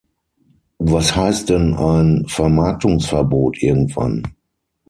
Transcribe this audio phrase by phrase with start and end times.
[0.79, 4.23] Was heißt denn ein Vermarktungsverbot irgendwann?